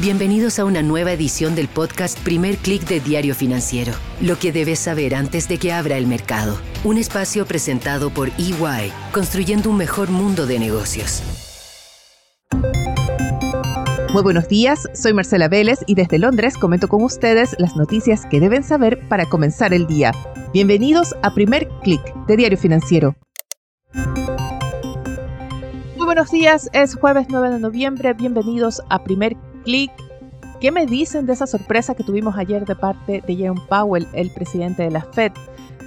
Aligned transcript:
Bienvenidos 0.00 0.60
a 0.60 0.64
una 0.64 0.80
nueva 0.80 1.10
edición 1.10 1.56
del 1.56 1.66
podcast 1.66 2.16
Primer 2.20 2.56
Click 2.58 2.86
de 2.86 3.00
Diario 3.00 3.34
Financiero. 3.34 3.92
Lo 4.20 4.38
que 4.38 4.52
debes 4.52 4.78
saber 4.78 5.12
antes 5.12 5.48
de 5.48 5.58
que 5.58 5.72
abra 5.72 5.96
el 5.96 6.06
mercado. 6.06 6.56
Un 6.84 6.98
espacio 6.98 7.44
presentado 7.46 8.10
por 8.10 8.28
EY, 8.38 8.92
construyendo 9.10 9.70
un 9.70 9.76
mejor 9.76 10.10
mundo 10.10 10.46
de 10.46 10.60
negocios. 10.60 11.24
Muy 14.12 14.22
buenos 14.22 14.46
días, 14.46 14.88
soy 14.94 15.14
Marcela 15.14 15.48
Vélez 15.48 15.80
y 15.88 15.96
desde 15.96 16.20
Londres 16.20 16.56
comento 16.56 16.86
con 16.86 17.02
ustedes 17.02 17.56
las 17.58 17.74
noticias 17.74 18.24
que 18.24 18.38
deben 18.38 18.62
saber 18.62 19.00
para 19.08 19.26
comenzar 19.26 19.74
el 19.74 19.88
día. 19.88 20.12
Bienvenidos 20.52 21.16
a 21.24 21.34
Primer 21.34 21.68
Click 21.82 22.02
de 22.28 22.36
Diario 22.36 22.56
Financiero. 22.56 23.16
Muy 25.96 26.06
buenos 26.06 26.30
días, 26.30 26.70
es 26.72 26.94
jueves 26.94 27.26
9 27.28 27.50
de 27.50 27.58
noviembre, 27.58 28.12
bienvenidos 28.12 28.80
a 28.90 29.02
Primer 29.02 29.36
¿Qué 30.60 30.72
me 30.72 30.86
dicen 30.86 31.26
de 31.26 31.34
esa 31.34 31.46
sorpresa 31.46 31.94
que 31.94 32.02
tuvimos 32.02 32.38
ayer 32.38 32.64
de 32.64 32.74
parte 32.74 33.20
de 33.26 33.36
Jerome 33.36 33.60
Powell, 33.68 34.08
el 34.14 34.30
presidente 34.30 34.84
de 34.84 34.90
la 34.90 35.02
Fed? 35.02 35.32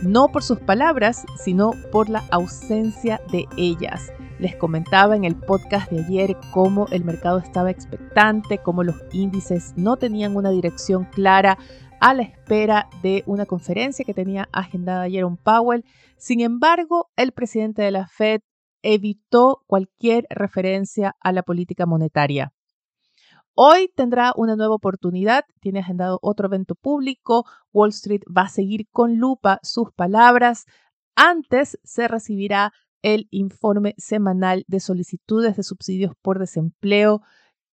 No 0.03 0.27
por 0.27 0.43
sus 0.43 0.59
palabras, 0.59 1.25
sino 1.43 1.71
por 1.91 2.07
la 2.07 2.23
ausencia 2.29 3.19
de 3.31 3.47
ellas. 3.57 4.13
Les 4.37 4.55
comentaba 4.55 5.15
en 5.15 5.23
el 5.23 5.35
podcast 5.35 5.91
de 5.91 6.03
ayer 6.05 6.37
cómo 6.51 6.85
el 6.91 7.03
mercado 7.03 7.39
estaba 7.39 7.71
expectante, 7.71 8.59
cómo 8.59 8.83
los 8.83 8.97
índices 9.13 9.73
no 9.75 9.97
tenían 9.97 10.35
una 10.35 10.51
dirección 10.51 11.05
clara 11.05 11.57
a 11.99 12.13
la 12.13 12.21
espera 12.21 12.87
de 13.01 13.23
una 13.25 13.47
conferencia 13.47 14.05
que 14.05 14.13
tenía 14.13 14.47
agendada 14.51 15.09
Jerome 15.09 15.37
Powell. 15.43 15.85
Sin 16.17 16.41
embargo, 16.41 17.09
el 17.15 17.31
presidente 17.31 17.81
de 17.81 17.89
la 17.89 18.05
Fed 18.05 18.41
evitó 18.83 19.63
cualquier 19.65 20.27
referencia 20.29 21.15
a 21.19 21.31
la 21.31 21.41
política 21.41 21.87
monetaria. 21.87 22.53
Hoy 23.53 23.91
tendrá 23.95 24.33
una 24.35 24.55
nueva 24.55 24.75
oportunidad, 24.75 25.43
tiene 25.59 25.79
agendado 25.79 26.19
otro 26.21 26.47
evento 26.47 26.75
público, 26.75 27.45
Wall 27.73 27.89
Street 27.89 28.21
va 28.25 28.43
a 28.43 28.49
seguir 28.49 28.87
con 28.91 29.17
lupa 29.17 29.59
sus 29.61 29.91
palabras. 29.91 30.65
Antes 31.15 31.77
se 31.83 32.07
recibirá 32.07 32.71
el 33.01 33.27
informe 33.29 33.93
semanal 33.97 34.63
de 34.67 34.79
solicitudes 34.79 35.57
de 35.57 35.63
subsidios 35.63 36.13
por 36.21 36.39
desempleo 36.39 37.21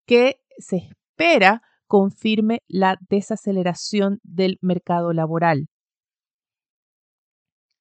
que 0.07 0.41
se 0.59 0.79
espera 0.79 1.63
confirme 1.87 2.63
la 2.67 2.99
desaceleración 3.09 4.19
del 4.23 4.59
mercado 4.61 5.13
laboral. 5.13 5.69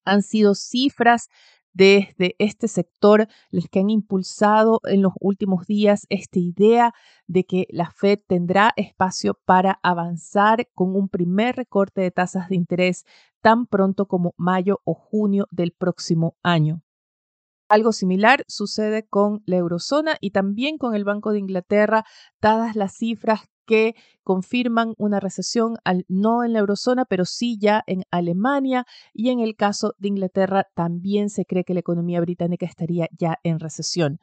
Han 0.06 0.22
sido 0.22 0.56
cifras 0.56 1.30
desde 1.78 2.36
este 2.40 2.68
sector 2.68 3.28
los 3.52 3.68
que 3.70 3.80
han 3.80 3.92
impulsado 3.92 4.82
en 4.86 5.04
los 5.04 5.14
últimos 5.20 5.68
días 5.68 6.08
esta 6.10 6.40
idea 6.40 6.94
de 7.28 7.44
que 7.44 7.68
la 7.70 7.92
Fed 7.92 8.20
tendrá 8.26 8.74
espacio 8.76 9.40
para 9.46 9.80
avanzar 9.84 10.68
con 10.74 10.96
un 10.96 11.08
primer 11.08 11.56
recorte 11.56 12.02
de 12.02 12.10
tasas 12.10 12.50
de 12.50 12.56
interés 12.56 13.06
tan 13.42 13.68
pronto 13.68 14.08
como 14.08 14.34
mayo 14.38 14.82
o 14.86 14.96
junio 14.96 15.46
del 15.52 15.72
próximo 15.72 16.36
año. 16.42 16.82
Algo 17.70 17.92
similar 17.92 18.44
sucede 18.48 19.06
con 19.08 19.44
la 19.46 19.58
eurozona 19.58 20.18
y 20.20 20.32
también 20.32 20.80
con 20.80 20.96
el 20.96 21.04
Banco 21.04 21.32
de 21.32 21.40
Inglaterra, 21.40 22.06
dadas 22.42 22.76
las 22.76 22.96
cifras 22.98 23.42
que 23.68 23.94
confirman 24.24 24.96
una 24.98 25.20
recesión 25.20 25.76
no 26.08 26.44
en 26.44 26.54
la 26.54 26.60
eurozona, 26.60 27.06
pero 27.06 27.26
sí 27.26 27.60
ya 27.60 27.84
en 27.86 28.04
Alemania 28.10 28.86
y 29.14 29.30
en 29.30 29.40
el 29.40 29.56
caso 29.56 29.94
de 30.00 30.08
Inglaterra 30.08 30.66
también 30.74 31.30
se 31.30 31.46
cree 31.46 31.64
que 31.64 31.76
la 31.76 31.82
economía 31.82 32.20
británica 32.22 32.66
estaría 32.66 33.08
ya 33.12 33.38
en 33.44 33.60
recesión. 33.60 34.20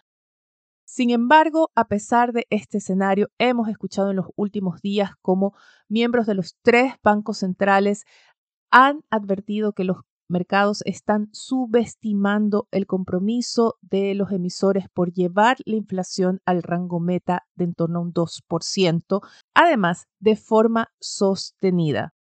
Sin 0.85 1.11
embargo, 1.11 1.71
a 1.75 1.87
pesar 1.87 2.33
de 2.33 2.47
este 2.51 2.79
escenario, 2.79 3.29
hemos 3.39 3.69
escuchado 3.69 4.11
en 4.11 4.17
los 4.17 4.27
últimos 4.37 4.81
días 4.81 5.11
cómo 5.23 5.55
miembros 5.89 6.27
de 6.27 6.35
los 6.35 6.57
tres 6.63 6.95
bancos 7.03 7.39
centrales 7.39 8.05
han 8.71 9.03
advertido 9.11 9.73
que 9.73 9.85
los 9.85 9.99
mercados 10.29 10.83
están 10.85 11.29
subestimando 11.33 12.69
el 12.71 12.87
compromiso 12.87 13.77
de 13.81 14.15
los 14.15 14.33
emisores 14.33 14.87
por 14.93 15.13
llevar 15.13 15.57
la 15.65 15.77
inflación 15.77 16.41
al 16.45 16.63
rango 16.63 17.01
meta 17.01 17.43
de 17.55 17.65
en 17.65 17.75
torno 17.75 17.99
a 17.99 18.03
un 18.03 18.13
2%, 18.13 19.21
además 19.55 20.07
de 20.21 20.37
forma 20.37 20.89
sostenida. 21.01 22.13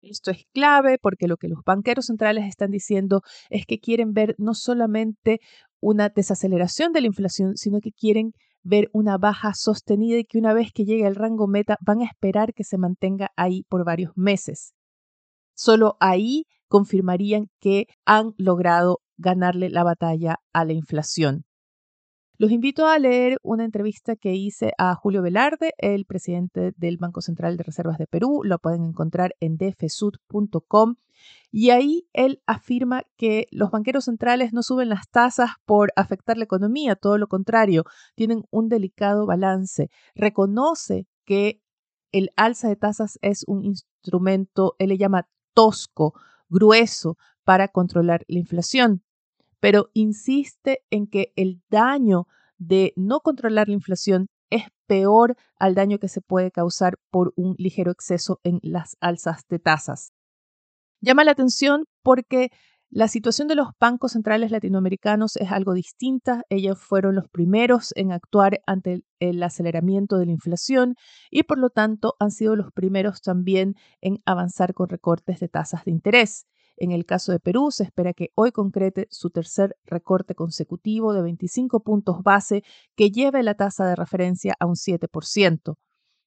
Esto 0.00 0.30
es 0.30 0.44
clave 0.54 0.98
porque 1.00 1.26
lo 1.26 1.36
que 1.36 1.48
los 1.48 1.60
banqueros 1.64 2.06
centrales 2.06 2.44
están 2.46 2.70
diciendo 2.70 3.22
es 3.50 3.66
que 3.66 3.80
quieren 3.80 4.12
ver 4.12 4.34
no 4.38 4.54
solamente 4.54 5.40
una 5.80 6.08
desaceleración 6.08 6.92
de 6.92 7.00
la 7.00 7.08
inflación, 7.08 7.56
sino 7.56 7.80
que 7.80 7.92
quieren 7.92 8.32
ver 8.62 8.88
una 8.92 9.18
baja 9.18 9.54
sostenida 9.54 10.18
y 10.18 10.24
que 10.24 10.38
una 10.38 10.52
vez 10.52 10.72
que 10.72 10.84
llegue 10.84 11.06
al 11.06 11.14
rango 11.14 11.46
meta 11.48 11.76
van 11.80 12.00
a 12.00 12.04
esperar 12.04 12.54
que 12.54 12.64
se 12.64 12.78
mantenga 12.78 13.30
ahí 13.36 13.64
por 13.68 13.84
varios 13.84 14.12
meses. 14.16 14.74
Solo 15.58 15.96
ahí 15.98 16.46
confirmarían 16.68 17.50
que 17.58 17.88
han 18.06 18.32
logrado 18.38 19.00
ganarle 19.16 19.70
la 19.70 19.82
batalla 19.82 20.36
a 20.52 20.64
la 20.64 20.72
inflación. 20.72 21.46
Los 22.36 22.52
invito 22.52 22.86
a 22.86 22.96
leer 23.00 23.38
una 23.42 23.64
entrevista 23.64 24.14
que 24.14 24.36
hice 24.36 24.70
a 24.78 24.94
Julio 24.94 25.20
Velarde, 25.20 25.72
el 25.78 26.04
presidente 26.04 26.72
del 26.76 26.96
Banco 26.96 27.22
Central 27.22 27.56
de 27.56 27.64
Reservas 27.64 27.98
de 27.98 28.06
Perú. 28.06 28.42
Lo 28.44 28.60
pueden 28.60 28.84
encontrar 28.84 29.34
en 29.40 29.56
dfsud.com. 29.56 30.94
Y 31.50 31.70
ahí 31.70 32.06
él 32.12 32.40
afirma 32.46 33.02
que 33.16 33.48
los 33.50 33.72
banqueros 33.72 34.04
centrales 34.04 34.52
no 34.52 34.62
suben 34.62 34.88
las 34.88 35.08
tasas 35.10 35.50
por 35.66 35.90
afectar 35.96 36.38
la 36.38 36.44
economía, 36.44 36.94
todo 36.94 37.18
lo 37.18 37.26
contrario, 37.26 37.82
tienen 38.14 38.44
un 38.52 38.68
delicado 38.68 39.26
balance. 39.26 39.90
Reconoce 40.14 41.08
que 41.24 41.60
el 42.12 42.30
alza 42.36 42.68
de 42.68 42.76
tasas 42.76 43.18
es 43.22 43.42
un 43.48 43.64
instrumento, 43.64 44.76
él 44.78 44.90
le 44.90 44.98
llama 44.98 45.26
tosco, 45.58 46.14
grueso 46.48 47.18
para 47.42 47.66
controlar 47.66 48.24
la 48.28 48.38
inflación, 48.38 49.02
pero 49.58 49.90
insiste 49.92 50.84
en 50.88 51.08
que 51.08 51.32
el 51.34 51.60
daño 51.68 52.28
de 52.58 52.92
no 52.94 53.18
controlar 53.18 53.66
la 53.66 53.74
inflación 53.74 54.28
es 54.50 54.66
peor 54.86 55.36
al 55.58 55.74
daño 55.74 55.98
que 55.98 56.06
se 56.06 56.20
puede 56.20 56.52
causar 56.52 56.96
por 57.10 57.32
un 57.34 57.56
ligero 57.58 57.90
exceso 57.90 58.38
en 58.44 58.60
las 58.62 58.96
alzas 59.00 59.48
de 59.48 59.58
tasas. 59.58 60.12
Llama 61.00 61.24
la 61.24 61.32
atención 61.32 61.86
porque 62.04 62.52
la 62.90 63.06
situación 63.06 63.48
de 63.48 63.54
los 63.54 63.68
bancos 63.78 64.12
centrales 64.12 64.50
latinoamericanos 64.50 65.36
es 65.36 65.52
algo 65.52 65.74
distinta. 65.74 66.44
Ellos 66.48 66.78
fueron 66.78 67.16
los 67.16 67.28
primeros 67.28 67.92
en 67.96 68.12
actuar 68.12 68.60
ante 68.66 69.02
el 69.20 69.42
aceleramiento 69.42 70.16
de 70.16 70.24
la 70.24 70.32
inflación 70.32 70.94
y 71.30 71.42
por 71.42 71.58
lo 71.58 71.68
tanto 71.68 72.14
han 72.18 72.30
sido 72.30 72.56
los 72.56 72.72
primeros 72.72 73.20
también 73.20 73.74
en 74.00 74.22
avanzar 74.24 74.72
con 74.72 74.88
recortes 74.88 75.38
de 75.38 75.48
tasas 75.48 75.84
de 75.84 75.90
interés. 75.90 76.46
En 76.78 76.90
el 76.90 77.04
caso 77.04 77.30
de 77.30 77.40
Perú, 77.40 77.70
se 77.72 77.84
espera 77.84 78.14
que 78.14 78.30
hoy 78.34 78.52
concrete 78.52 79.06
su 79.10 79.28
tercer 79.28 79.76
recorte 79.84 80.34
consecutivo 80.34 81.12
de 81.12 81.20
25 81.20 81.80
puntos 81.80 82.22
base 82.22 82.62
que 82.96 83.10
lleve 83.10 83.42
la 83.42 83.54
tasa 83.54 83.86
de 83.86 83.96
referencia 83.96 84.54
a 84.58 84.64
un 84.64 84.76
7%. 84.76 85.74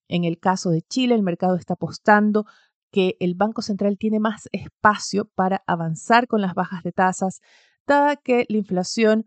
En 0.09 0.25
el 0.25 0.38
caso 0.39 0.69
de 0.69 0.81
Chile, 0.81 1.16
el 1.16 1.23
mercado 1.23 1.55
está 1.55 1.73
apostando 1.73 2.45
que 2.91 3.16
el 3.19 3.35
Banco 3.35 3.62
Central 3.62 3.97
tiene 3.97 4.19
más 4.19 4.50
espacio 4.52 5.25
para 5.35 5.63
avanzar 5.68 6.28
con 6.28 6.41
las 6.41 6.53
bajas 6.53 6.84
de 6.84 6.91
tasas, 6.91 7.40
dada 7.88 8.16
que 8.16 8.46
la 8.50 8.57
inflación 8.57 9.25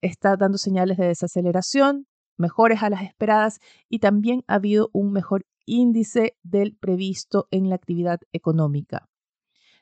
está 0.00 0.36
dando 0.36 0.58
señales 0.58 0.96
de 0.96 1.06
desaceleración, 1.06 2.06
mejores 2.36 2.82
a 2.82 2.90
las 2.90 3.02
esperadas 3.02 3.58
y 3.88 4.00
también 4.00 4.42
ha 4.48 4.54
habido 4.54 4.90
un 4.92 5.12
mejor 5.12 5.44
índice 5.64 6.36
del 6.42 6.76
previsto 6.76 7.46
en 7.50 7.68
la 7.68 7.76
actividad 7.76 8.18
económica. 8.32 9.08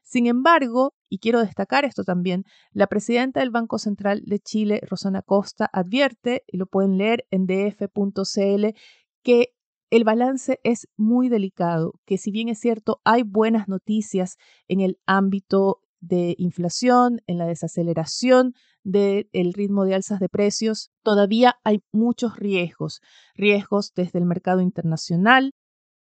Sin 0.03 0.27
embargo, 0.27 0.95
y 1.09 1.19
quiero 1.19 1.41
destacar 1.41 1.85
esto 1.85 2.03
también, 2.05 2.45
la 2.73 2.89
presidenta 2.89 3.41
del 3.41 3.51
Banco 3.51 3.79
Central 3.79 4.23
de 4.27 4.41
Chile, 4.41 4.81
Rosana 4.83 5.23
Costa, 5.23 5.71
advierte, 5.73 6.43
y 6.49 6.57
lo 6.57 6.67
pueden 6.67 6.99
leer 6.99 7.27
en 7.31 7.47
df.cl, 7.47 8.75
que 9.23 9.55
el 9.91 10.05
balance 10.05 10.61
es 10.63 10.89
muy 10.97 11.29
delicado, 11.29 11.95
que 12.07 12.17
si 12.17 12.31
bien 12.31 12.49
es 12.49 12.61
cierto, 12.61 13.01
hay 13.05 13.23
buenas 13.25 13.69
noticias 13.69 14.37
en 14.69 14.81
el 14.81 14.99
ámbito 15.05 15.83
de 16.01 16.35
inflación, 16.39 17.21
en 17.27 17.39
la 17.39 17.47
desaceleración 17.47 18.55
del 18.83 19.53
ritmo 19.53 19.85
de 19.85 19.95
alzas 19.95 20.21
de 20.21 20.29
precios, 20.29 20.91
todavía 21.03 21.57
hay 21.65 21.83
muchos 21.93 22.37
riesgos, 22.37 23.01
riesgos 23.35 23.93
desde 23.95 24.19
el 24.19 24.25
mercado 24.25 24.61
internacional, 24.61 25.53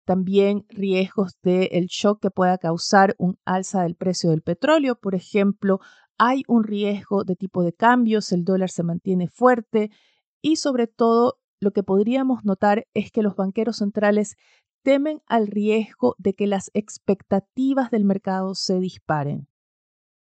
también 0.07 0.65
riesgos 0.69 1.33
del 1.43 1.87
shock 1.87 2.21
que 2.23 2.31
pueda 2.31 2.59
causar 2.59 3.15
un 3.19 3.39
alza 3.45 3.83
del 3.83 3.97
precio 3.97 4.31
del 4.31 4.43
petróleo, 4.43 4.97
por 4.97 5.15
ejemplo, 5.15 5.81
hay 6.17 6.43
un 6.47 6.65
riesgo 6.65 7.25
de 7.25 7.37
tipo 7.37 7.63
de 7.63 7.73
cambios, 7.73 8.33
el 8.33 8.45
dólar 8.45 8.71
se 8.71 8.85
mantiene 8.85 9.29
fuerte 9.29 9.91
y 10.41 10.57
sobre 10.57 10.87
todo 10.87 11.39
lo 11.61 11.73
que 11.73 11.83
podríamos 11.83 12.45
notar 12.45 12.87
es 12.95 13.11
que 13.11 13.23
los 13.23 13.37
banqueros 13.37 13.77
centrales 13.77 14.37
temen 14.83 15.21
al 15.27 15.47
riesgo 15.47 16.15
de 16.19 16.35
que 16.35 16.47
las 16.47 16.71
expectativas 16.75 17.91
del 17.91 18.05
mercado 18.05 18.55
se 18.55 18.79
disparen. 18.81 19.49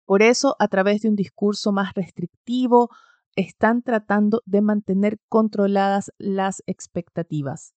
Por 0.07 0.23
eso, 0.23 0.55
a 0.59 0.69
través 0.69 1.03
de 1.03 1.09
un 1.09 1.17
discurso 1.17 1.73
más 1.73 1.95
restrictivo, 1.95 2.91
están 3.37 3.83
tratando 3.83 4.43
de 4.45 4.61
mantener 4.61 5.19
controladas 5.29 6.13
las 6.19 6.63
expectativas. 6.67 7.75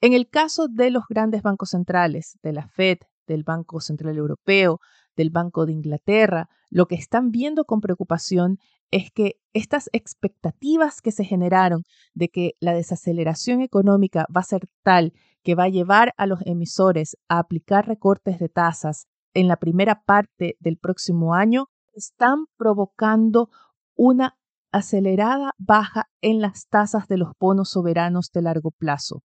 En 0.00 0.12
el 0.12 0.28
caso 0.28 0.68
de 0.68 0.90
los 0.90 1.04
grandes 1.08 1.42
bancos 1.42 1.70
centrales, 1.70 2.38
de 2.42 2.52
la 2.52 2.68
Fed, 2.68 2.98
del 3.26 3.42
Banco 3.42 3.80
Central 3.80 4.16
Europeo, 4.16 4.78
del 5.16 5.30
Banco 5.30 5.66
de 5.66 5.72
Inglaterra, 5.72 6.48
lo 6.70 6.86
que 6.86 6.94
están 6.94 7.30
viendo 7.30 7.64
con 7.64 7.80
preocupación 7.80 8.58
es 8.90 9.10
que 9.10 9.36
estas 9.52 9.88
expectativas 9.92 11.00
que 11.00 11.12
se 11.12 11.24
generaron 11.24 11.82
de 12.14 12.28
que 12.28 12.52
la 12.60 12.72
desaceleración 12.72 13.60
económica 13.60 14.26
va 14.34 14.40
a 14.40 14.44
ser 14.44 14.68
tal 14.82 15.12
que 15.42 15.54
va 15.54 15.64
a 15.64 15.68
llevar 15.68 16.12
a 16.16 16.26
los 16.26 16.40
emisores 16.44 17.16
a 17.28 17.38
aplicar 17.38 17.86
recortes 17.86 18.38
de 18.38 18.48
tasas 18.48 19.06
en 19.34 19.48
la 19.48 19.56
primera 19.56 20.02
parte 20.02 20.56
del 20.60 20.78
próximo 20.78 21.34
año, 21.34 21.66
están 21.94 22.46
provocando 22.56 23.50
una 23.94 24.36
acelerada 24.72 25.52
baja 25.58 26.08
en 26.20 26.40
las 26.40 26.66
tasas 26.68 27.06
de 27.08 27.18
los 27.18 27.32
bonos 27.38 27.70
soberanos 27.70 28.30
de 28.32 28.42
largo 28.42 28.70
plazo. 28.70 29.22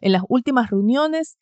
En 0.00 0.12
las 0.12 0.22
últimas 0.28 0.70
reuniones, 0.70 1.36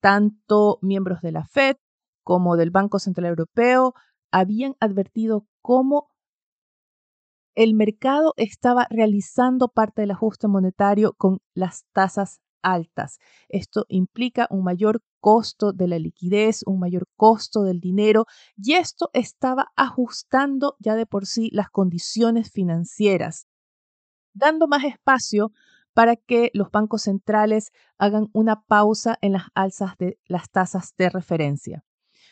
tanto 0.00 0.78
miembros 0.82 1.20
de 1.22 1.32
la 1.32 1.44
Fed 1.44 1.76
como 2.22 2.56
del 2.56 2.70
Banco 2.70 2.98
Central 2.98 3.26
Europeo 3.26 3.94
habían 4.30 4.74
advertido 4.80 5.46
cómo 5.62 6.13
el 7.54 7.74
mercado 7.74 8.34
estaba 8.36 8.86
realizando 8.90 9.68
parte 9.68 10.02
del 10.02 10.12
ajuste 10.12 10.48
monetario 10.48 11.14
con 11.16 11.38
las 11.54 11.84
tasas 11.92 12.40
altas. 12.62 13.18
Esto 13.48 13.84
implica 13.88 14.46
un 14.50 14.64
mayor 14.64 15.02
costo 15.20 15.72
de 15.72 15.88
la 15.88 15.98
liquidez, 15.98 16.62
un 16.66 16.78
mayor 16.78 17.06
costo 17.16 17.62
del 17.62 17.80
dinero 17.80 18.26
y 18.56 18.74
esto 18.74 19.10
estaba 19.12 19.68
ajustando 19.76 20.76
ya 20.80 20.94
de 20.94 21.06
por 21.06 21.26
sí 21.26 21.50
las 21.52 21.70
condiciones 21.70 22.50
financieras, 22.50 23.46
dando 24.34 24.66
más 24.66 24.84
espacio 24.84 25.52
para 25.94 26.16
que 26.16 26.50
los 26.54 26.70
bancos 26.70 27.02
centrales 27.02 27.70
hagan 27.98 28.26
una 28.32 28.62
pausa 28.62 29.16
en 29.20 29.32
las 29.32 29.44
alzas 29.54 29.96
de 29.98 30.18
las 30.26 30.50
tasas 30.50 30.94
de 30.98 31.08
referencia. 31.08 31.84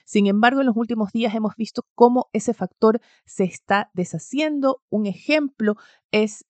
Sin 0.05 0.27
embargo, 0.27 0.61
en 0.61 0.67
los 0.67 0.77
últimos 0.77 1.13
días 1.13 1.35
hemos 1.35 1.57
visto 1.57 1.83
cómo 1.95 2.29
ese 2.33 2.55
factor 2.55 3.01
se 3.25 3.45
está 3.45 3.91
deshaciendo. 3.95 4.83
Un 4.91 5.07
ejemplo 5.07 5.77
es 6.11 6.45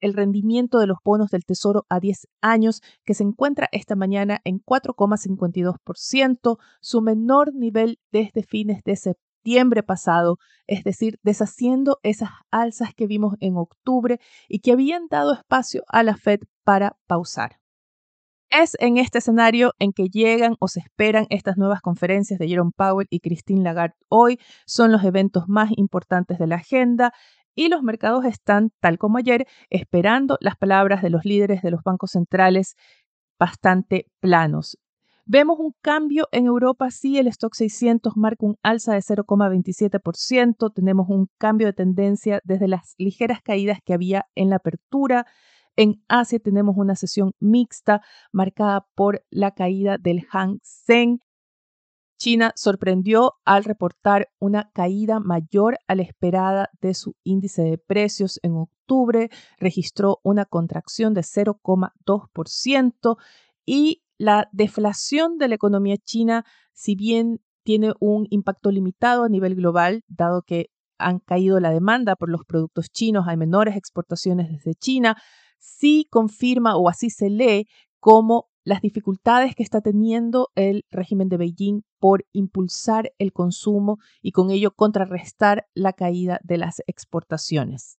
el 0.00 0.12
rendimiento 0.12 0.78
de 0.78 0.86
los 0.86 0.98
bonos 1.02 1.30
del 1.30 1.44
Tesoro 1.44 1.86
a 1.88 1.98
10 1.98 2.28
años, 2.42 2.82
que 3.04 3.14
se 3.14 3.24
encuentra 3.24 3.68
esta 3.72 3.96
mañana 3.96 4.40
en 4.44 4.60
4,52%, 4.60 6.58
su 6.80 7.00
menor 7.00 7.54
nivel 7.54 7.98
desde 8.12 8.42
fines 8.42 8.82
de 8.84 8.96
septiembre 8.96 9.82
pasado, 9.82 10.36
es 10.66 10.84
decir, 10.84 11.18
deshaciendo 11.22 12.00
esas 12.02 12.30
alzas 12.50 12.94
que 12.94 13.06
vimos 13.06 13.36
en 13.40 13.56
octubre 13.56 14.20
y 14.48 14.60
que 14.60 14.72
habían 14.72 15.06
dado 15.08 15.32
espacio 15.32 15.84
a 15.88 16.02
la 16.02 16.16
Fed 16.16 16.40
para 16.64 16.98
pausar. 17.06 17.63
Es 18.56 18.76
en 18.78 18.98
este 18.98 19.18
escenario 19.18 19.72
en 19.80 19.92
que 19.92 20.08
llegan 20.08 20.54
o 20.60 20.68
se 20.68 20.78
esperan 20.78 21.26
estas 21.28 21.56
nuevas 21.56 21.80
conferencias 21.80 22.38
de 22.38 22.46
Jerome 22.46 22.70
Powell 22.76 23.08
y 23.10 23.18
Christine 23.18 23.64
Lagarde 23.64 23.96
hoy. 24.08 24.38
Son 24.64 24.92
los 24.92 25.02
eventos 25.02 25.48
más 25.48 25.70
importantes 25.76 26.38
de 26.38 26.46
la 26.46 26.54
agenda 26.54 27.12
y 27.56 27.68
los 27.68 27.82
mercados 27.82 28.24
están, 28.24 28.70
tal 28.78 28.96
como 28.96 29.18
ayer, 29.18 29.48
esperando 29.70 30.36
las 30.40 30.56
palabras 30.56 31.02
de 31.02 31.10
los 31.10 31.24
líderes 31.24 31.62
de 31.62 31.72
los 31.72 31.82
bancos 31.82 32.12
centrales 32.12 32.76
bastante 33.40 34.06
planos. 34.20 34.78
Vemos 35.26 35.58
un 35.58 35.74
cambio 35.80 36.28
en 36.30 36.46
Europa, 36.46 36.92
sí, 36.92 37.18
el 37.18 37.26
stock 37.26 37.54
600 37.54 38.12
marca 38.14 38.46
un 38.46 38.56
alza 38.62 38.92
de 38.92 39.00
0,27%, 39.00 40.72
tenemos 40.72 41.08
un 41.08 41.28
cambio 41.38 41.66
de 41.66 41.72
tendencia 41.72 42.40
desde 42.44 42.68
las 42.68 42.94
ligeras 42.98 43.40
caídas 43.42 43.80
que 43.84 43.94
había 43.94 44.26
en 44.36 44.50
la 44.50 44.56
apertura. 44.56 45.26
En 45.76 46.02
Asia 46.08 46.38
tenemos 46.38 46.76
una 46.76 46.94
sesión 46.94 47.32
mixta 47.40 48.00
marcada 48.32 48.86
por 48.94 49.24
la 49.30 49.50
caída 49.52 49.98
del 49.98 50.24
Hang 50.30 50.58
Seng. 50.62 51.18
China 52.16 52.52
sorprendió 52.54 53.34
al 53.44 53.64
reportar 53.64 54.28
una 54.38 54.70
caída 54.72 55.18
mayor 55.18 55.78
a 55.88 55.96
la 55.96 56.02
esperada 56.02 56.70
de 56.80 56.94
su 56.94 57.16
índice 57.24 57.62
de 57.62 57.76
precios 57.76 58.38
en 58.42 58.54
octubre, 58.54 59.30
registró 59.58 60.20
una 60.22 60.44
contracción 60.44 61.12
de 61.12 61.22
0,2% 61.22 63.16
y 63.66 64.04
la 64.16 64.48
deflación 64.52 65.38
de 65.38 65.48
la 65.48 65.56
economía 65.56 65.96
china, 65.96 66.44
si 66.72 66.94
bien 66.94 67.40
tiene 67.64 67.94
un 67.98 68.28
impacto 68.30 68.70
limitado 68.70 69.24
a 69.24 69.28
nivel 69.28 69.56
global, 69.56 70.04
dado 70.06 70.42
que 70.42 70.70
han 70.98 71.18
caído 71.18 71.58
la 71.58 71.70
demanda 71.70 72.14
por 72.14 72.28
los 72.28 72.44
productos 72.44 72.90
chinos, 72.90 73.26
hay 73.26 73.36
menores 73.36 73.76
exportaciones 73.76 74.48
desde 74.48 74.74
China, 74.74 75.16
sí 75.64 76.06
confirma 76.10 76.76
o 76.76 76.88
así 76.88 77.10
se 77.10 77.30
lee 77.30 77.68
como 78.00 78.48
las 78.64 78.80
dificultades 78.80 79.54
que 79.54 79.62
está 79.62 79.80
teniendo 79.80 80.50
el 80.54 80.84
régimen 80.90 81.28
de 81.28 81.36
Beijing 81.36 81.82
por 81.98 82.24
impulsar 82.32 83.12
el 83.18 83.32
consumo 83.32 83.98
y 84.22 84.32
con 84.32 84.50
ello 84.50 84.74
contrarrestar 84.74 85.66
la 85.74 85.92
caída 85.92 86.40
de 86.42 86.58
las 86.58 86.82
exportaciones. 86.86 87.98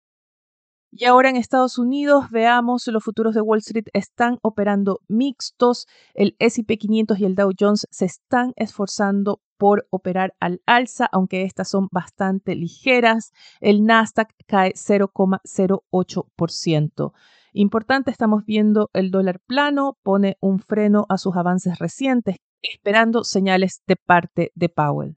Y 0.96 1.06
ahora 1.06 1.28
en 1.28 1.34
Estados 1.36 1.76
Unidos, 1.76 2.30
veamos, 2.30 2.86
los 2.86 3.02
futuros 3.02 3.34
de 3.34 3.40
Wall 3.40 3.58
Street 3.58 3.86
están 3.92 4.38
operando 4.42 5.00
mixtos. 5.08 5.88
El 6.14 6.36
SP 6.38 6.78
500 6.78 7.18
y 7.18 7.24
el 7.24 7.34
Dow 7.34 7.50
Jones 7.58 7.88
se 7.90 8.04
están 8.04 8.52
esforzando 8.54 9.40
por 9.58 9.88
operar 9.90 10.36
al 10.38 10.62
alza, 10.66 11.08
aunque 11.10 11.42
estas 11.42 11.68
son 11.68 11.88
bastante 11.90 12.54
ligeras. 12.54 13.32
El 13.60 13.84
Nasdaq 13.84 14.30
cae 14.46 14.72
0,08%. 14.74 17.12
Importante, 17.56 18.10
estamos 18.10 18.44
viendo 18.44 18.90
el 18.94 19.12
dólar 19.12 19.38
plano, 19.46 19.96
pone 20.02 20.36
un 20.40 20.58
freno 20.58 21.06
a 21.08 21.18
sus 21.18 21.36
avances 21.36 21.78
recientes, 21.78 22.38
esperando 22.62 23.22
señales 23.22 23.80
de 23.86 23.94
parte 23.94 24.50
de 24.56 24.68
Powell. 24.68 25.16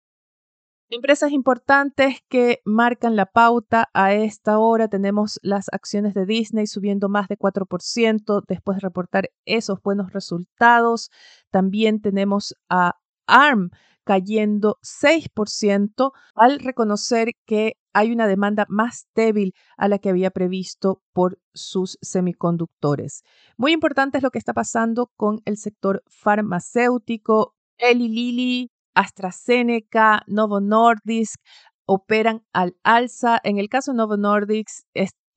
Empresas 0.89 1.31
importantes 1.31 2.17
que 2.27 2.59
marcan 2.65 3.15
la 3.15 3.25
pauta 3.25 3.87
a 3.93 4.13
esta 4.13 4.59
hora. 4.59 4.89
Tenemos 4.89 5.39
las 5.43 5.67
acciones 5.71 6.13
de 6.13 6.25
Disney 6.25 6.67
subiendo 6.67 7.07
más 7.07 7.29
de 7.29 7.37
4% 7.37 8.43
después 8.45 8.77
de 8.77 8.81
reportar 8.81 9.29
esos 9.45 9.81
buenos 9.81 10.11
resultados. 10.11 11.11
También 11.51 12.01
tenemos 12.01 12.53
a 12.67 12.97
ARM 13.27 13.69
cayendo 14.05 14.77
6% 14.81 16.13
al 16.35 16.59
reconocer 16.59 17.31
que 17.45 17.73
hay 17.93 18.11
una 18.11 18.27
demanda 18.27 18.65
más 18.69 19.07
débil 19.15 19.53
a 19.77 19.87
la 19.87 19.99
que 19.99 20.09
había 20.09 20.29
previsto 20.31 21.01
por 21.13 21.39
sus 21.53 21.97
semiconductores. 22.01 23.23
Muy 23.57 23.73
importante 23.73 24.17
es 24.17 24.23
lo 24.23 24.31
que 24.31 24.39
está 24.39 24.53
pasando 24.53 25.11
con 25.17 25.41
el 25.45 25.57
sector 25.57 26.03
farmacéutico. 26.07 27.55
Eli 27.77 28.07
Lilly, 28.07 28.71
AstraZeneca, 28.93 30.23
Novo 30.27 30.61
Nordisk 30.61 31.39
operan 31.85 32.43
al 32.53 32.75
alza. 32.83 33.39
En 33.43 33.57
el 33.57 33.69
caso 33.69 33.91
de 33.91 33.97
Novo 33.97 34.17
Nordisk, 34.17 34.85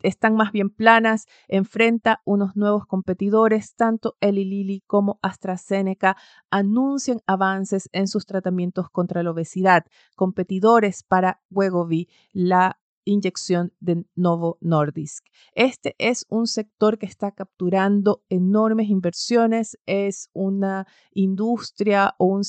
están 0.02 0.34
más 0.34 0.52
bien 0.52 0.70
planas, 0.70 1.26
enfrenta 1.48 2.20
unos 2.24 2.56
nuevos 2.56 2.86
competidores, 2.86 3.74
tanto 3.74 4.16
Eli 4.20 4.44
Lilly 4.44 4.82
como 4.86 5.18
AstraZeneca 5.22 6.16
anuncian 6.50 7.20
avances 7.26 7.88
en 7.92 8.06
sus 8.08 8.26
tratamientos 8.26 8.90
contra 8.90 9.22
la 9.22 9.30
obesidad, 9.30 9.84
competidores 10.16 11.02
para 11.02 11.40
Wegovy, 11.50 12.08
la 12.32 12.78
inyección 13.08 13.72
de 13.80 14.04
Novo 14.14 14.58
Nordisk. 14.60 15.26
Este 15.54 15.94
es 15.98 16.26
un 16.28 16.46
sector 16.46 16.98
que 16.98 17.06
está 17.06 17.32
capturando 17.32 18.22
enormes 18.28 18.88
inversiones, 18.88 19.78
es 19.86 20.28
una 20.34 20.86
industria 21.12 22.14
o 22.18 22.26
un 22.26 22.44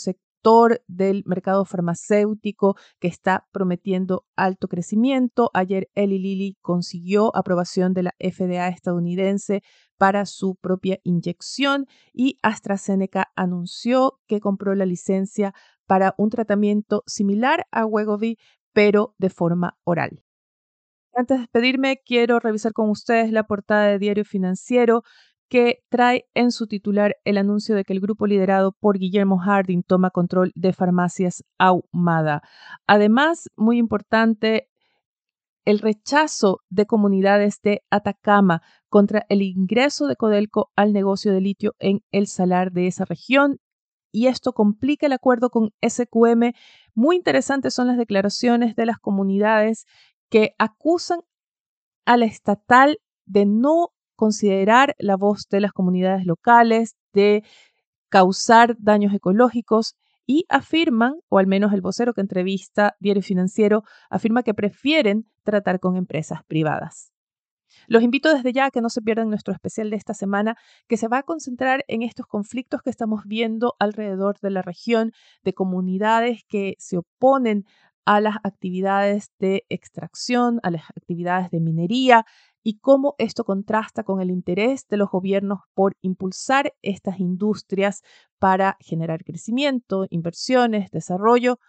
del 0.87 1.23
mercado 1.25 1.65
farmacéutico 1.65 2.75
que 2.99 3.07
está 3.07 3.47
prometiendo 3.51 4.25
alto 4.35 4.67
crecimiento. 4.67 5.51
Ayer 5.53 5.89
Eli 5.95 6.17
Lilly 6.17 6.57
consiguió 6.61 7.35
aprobación 7.35 7.93
de 7.93 8.03
la 8.03 8.15
FDA 8.19 8.69
estadounidense 8.69 9.61
para 9.97 10.25
su 10.25 10.55
propia 10.55 10.99
inyección 11.03 11.87
y 12.13 12.37
AstraZeneca 12.41 13.31
anunció 13.35 14.19
que 14.27 14.39
compró 14.39 14.75
la 14.75 14.85
licencia 14.85 15.53
para 15.85 16.15
un 16.17 16.29
tratamiento 16.29 17.03
similar 17.05 17.65
a 17.71 17.85
Wegovy, 17.85 18.37
pero 18.73 19.15
de 19.17 19.29
forma 19.29 19.77
oral. 19.83 20.23
Antes 21.13 21.37
de 21.37 21.41
despedirme, 21.41 22.01
quiero 22.05 22.39
revisar 22.39 22.71
con 22.71 22.89
ustedes 22.89 23.31
la 23.31 23.43
portada 23.43 23.87
de 23.87 23.99
Diario 23.99 24.23
Financiero 24.23 25.03
que 25.49 25.79
trae 25.89 26.27
en 26.35 26.51
su 26.51 26.67
titular 26.67 27.15
el 27.25 27.37
anuncio 27.37 27.75
de 27.75 27.83
que 27.83 27.93
el 27.93 27.99
grupo 27.99 28.27
liderado 28.27 28.71
por 28.71 28.97
Guillermo 28.97 29.39
Harding 29.39 29.83
toma 29.83 30.11
control 30.11 30.51
de 30.55 30.73
farmacias 30.73 31.43
Ahumada. 31.57 32.41
Además, 32.87 33.49
muy 33.55 33.77
importante, 33.79 34.69
el 35.65 35.79
rechazo 35.79 36.61
de 36.69 36.85
comunidades 36.85 37.61
de 37.61 37.81
Atacama 37.89 38.61
contra 38.87 39.25
el 39.29 39.41
ingreso 39.41 40.07
de 40.07 40.15
Codelco 40.15 40.71
al 40.75 40.93
negocio 40.93 41.33
de 41.33 41.41
litio 41.41 41.75
en 41.79 42.01
el 42.11 42.27
salar 42.27 42.71
de 42.71 42.87
esa 42.87 43.05
región. 43.05 43.57
Y 44.11 44.27
esto 44.27 44.53
complica 44.53 45.07
el 45.07 45.13
acuerdo 45.13 45.49
con 45.49 45.71
SQM. 45.87 46.53
Muy 46.95 47.15
interesantes 47.15 47.73
son 47.73 47.87
las 47.87 47.97
declaraciones 47.97 48.75
de 48.75 48.85
las 48.85 48.97
comunidades 48.97 49.85
que 50.29 50.51
acusan 50.57 51.19
a 52.05 52.17
la 52.17 52.25
estatal 52.25 52.99
de 53.25 53.45
no 53.45 53.89
considerar 54.19 54.95
la 54.99 55.15
voz 55.15 55.47
de 55.49 55.61
las 55.61 55.71
comunidades 55.71 56.25
locales, 56.25 56.97
de 57.13 57.41
causar 58.09 58.75
daños 58.77 59.13
ecológicos 59.13 59.95
y 60.25 60.45
afirman, 60.49 61.13
o 61.29 61.39
al 61.39 61.47
menos 61.47 61.71
el 61.71 61.79
vocero 61.79 62.13
que 62.13 62.19
entrevista 62.19 62.97
Diario 62.99 63.23
Financiero, 63.23 63.83
afirma 64.09 64.43
que 64.43 64.53
prefieren 64.53 65.25
tratar 65.43 65.79
con 65.79 65.95
empresas 65.95 66.41
privadas. 66.47 67.13
Los 67.87 68.03
invito 68.03 68.33
desde 68.33 68.51
ya 68.51 68.65
a 68.65 68.71
que 68.71 68.81
no 68.81 68.89
se 68.89 69.01
pierdan 69.01 69.29
nuestro 69.29 69.53
especial 69.53 69.89
de 69.89 69.95
esta 69.95 70.13
semana, 70.13 70.57
que 70.89 70.97
se 70.97 71.07
va 71.07 71.19
a 71.19 71.23
concentrar 71.23 71.85
en 71.87 72.01
estos 72.01 72.25
conflictos 72.25 72.81
que 72.81 72.89
estamos 72.89 73.21
viendo 73.25 73.75
alrededor 73.79 74.37
de 74.41 74.49
la 74.49 74.61
región, 74.61 75.13
de 75.45 75.53
comunidades 75.53 76.43
que 76.49 76.75
se 76.77 76.97
oponen 76.97 77.63
a 78.05 78.19
las 78.19 78.37
actividades 78.43 79.31
de 79.39 79.65
extracción, 79.69 80.59
a 80.63 80.71
las 80.71 80.89
actividades 80.89 81.51
de 81.51 81.59
minería 81.59 82.25
y 82.63 82.79
cómo 82.79 83.15
esto 83.17 83.43
contrasta 83.43 84.03
con 84.03 84.21
el 84.21 84.29
interés 84.29 84.87
de 84.87 84.97
los 84.97 85.09
gobiernos 85.09 85.59
por 85.73 85.95
impulsar 86.01 86.73
estas 86.81 87.19
industrias 87.19 88.01
para 88.37 88.77
generar 88.79 89.23
crecimiento, 89.23 90.05
inversiones, 90.09 90.91
desarrollo, 90.91 91.59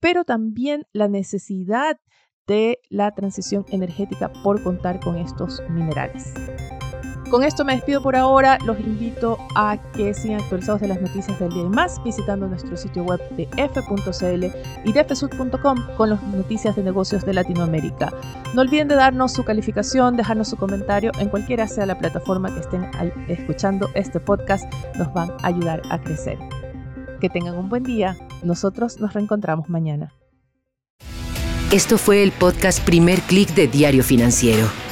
pero 0.00 0.24
también 0.24 0.86
la 0.92 1.08
necesidad 1.08 2.00
de 2.46 2.80
la 2.88 3.12
transición 3.12 3.64
energética 3.68 4.32
por 4.42 4.62
contar 4.62 5.00
con 5.00 5.16
estos 5.16 5.62
minerales. 5.70 6.34
Con 7.32 7.44
esto 7.44 7.64
me 7.64 7.72
despido 7.72 8.02
por 8.02 8.14
ahora. 8.14 8.58
Los 8.66 8.78
invito 8.78 9.38
a 9.54 9.78
que 9.94 10.12
sigan 10.12 10.42
actualizados 10.42 10.82
de 10.82 10.88
las 10.88 11.00
noticias 11.00 11.40
del 11.40 11.48
día 11.48 11.62
y 11.62 11.68
más 11.70 12.04
visitando 12.04 12.46
nuestro 12.46 12.76
sitio 12.76 13.04
web 13.04 13.22
de 13.30 13.48
f.cl 13.56 14.44
y 14.84 14.92
de 14.92 15.06
con 15.96 16.10
las 16.10 16.22
noticias 16.24 16.76
de 16.76 16.82
negocios 16.82 17.24
de 17.24 17.32
Latinoamérica. 17.32 18.12
No 18.52 18.60
olviden 18.60 18.88
de 18.88 18.96
darnos 18.96 19.32
su 19.32 19.44
calificación, 19.44 20.14
dejarnos 20.14 20.48
su 20.48 20.58
comentario 20.58 21.10
en 21.18 21.30
cualquiera 21.30 21.66
sea 21.68 21.86
la 21.86 21.96
plataforma 21.96 22.52
que 22.52 22.60
estén 22.60 22.90
escuchando 23.28 23.88
este 23.94 24.20
podcast. 24.20 24.70
Nos 24.98 25.10
van 25.14 25.30
a 25.30 25.46
ayudar 25.46 25.80
a 25.88 26.02
crecer. 26.02 26.38
Que 27.18 27.30
tengan 27.30 27.54
un 27.54 27.70
buen 27.70 27.82
día. 27.82 28.14
Nosotros 28.42 29.00
nos 29.00 29.14
reencontramos 29.14 29.70
mañana. 29.70 30.12
Esto 31.72 31.96
fue 31.96 32.22
el 32.22 32.32
podcast 32.32 32.84
Primer 32.84 33.22
Click 33.22 33.54
de 33.54 33.68
Diario 33.68 34.04
Financiero. 34.04 34.91